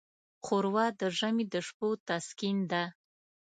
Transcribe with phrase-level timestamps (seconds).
[0.45, 2.83] ښوروا د ژمي د شپو تسکین ده.